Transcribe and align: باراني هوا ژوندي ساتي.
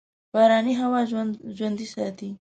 باراني 0.33 0.73
هوا 0.81 1.01
ژوندي 1.57 1.87
ساتي. 1.93 2.29